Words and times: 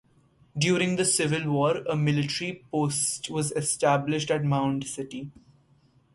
During 0.57 0.95
the 0.95 1.05
Civil 1.05 1.51
War, 1.51 1.83
a 1.87 1.95
military 1.95 2.65
post 2.71 3.29
was 3.29 3.51
established 3.51 4.31
at 4.31 4.43
Mound 4.43 4.87
City. 4.87 5.29